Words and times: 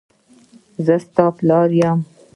زه 0.85 0.95
ستا 1.05 1.25
پلار 1.37 1.69
یم. 1.79 1.99